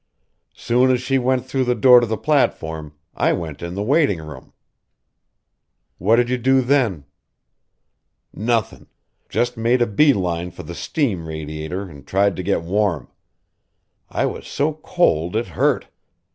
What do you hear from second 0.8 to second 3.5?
as she went through the door to the platform I